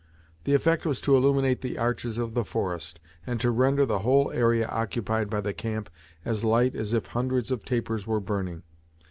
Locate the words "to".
1.01-1.15, 3.39-3.51